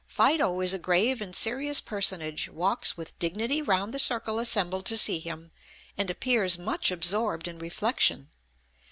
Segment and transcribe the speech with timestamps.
[0.07, 4.97] Fido is a grave and serious personage, walks with dignity round the circle assembled to
[4.97, 5.51] see him,
[5.95, 8.29] and appears much absorbed in reflection.